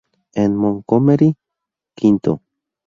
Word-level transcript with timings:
En 0.33 0.55
"Montgomery" 0.55 1.37
v. 1.95 2.39